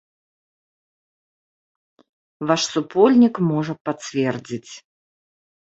[2.53, 4.71] Ваш супольнік можа пацвердзіць.